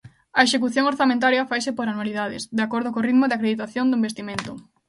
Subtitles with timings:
[0.39, 4.51] A execución orzamentaria faise por anualidades, de acordo co ritmo de acreditación do investimento.